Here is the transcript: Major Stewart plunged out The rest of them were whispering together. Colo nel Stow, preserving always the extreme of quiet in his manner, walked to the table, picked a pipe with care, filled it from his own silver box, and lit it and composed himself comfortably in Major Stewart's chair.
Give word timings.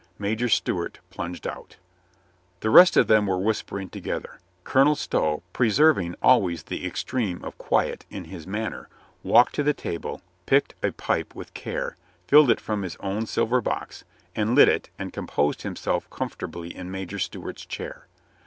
Major 0.17 0.49
Stewart 0.49 0.97
plunged 1.11 1.45
out 1.45 1.77
The 2.61 2.71
rest 2.71 2.97
of 2.97 3.05
them 3.05 3.27
were 3.27 3.37
whispering 3.37 3.87
together. 3.87 4.39
Colo 4.63 4.85
nel 4.85 4.95
Stow, 4.95 5.43
preserving 5.53 6.15
always 6.23 6.63
the 6.63 6.87
extreme 6.87 7.43
of 7.43 7.55
quiet 7.59 8.07
in 8.09 8.23
his 8.25 8.47
manner, 8.47 8.89
walked 9.21 9.53
to 9.53 9.61
the 9.61 9.75
table, 9.75 10.23
picked 10.47 10.73
a 10.81 10.91
pipe 10.91 11.35
with 11.35 11.53
care, 11.53 11.97
filled 12.27 12.49
it 12.49 12.59
from 12.59 12.81
his 12.81 12.95
own 12.99 13.27
silver 13.27 13.61
box, 13.61 14.03
and 14.35 14.55
lit 14.55 14.69
it 14.69 14.89
and 14.97 15.13
composed 15.13 15.61
himself 15.61 16.09
comfortably 16.09 16.75
in 16.75 16.89
Major 16.89 17.19
Stewart's 17.19 17.63
chair. 17.63 18.07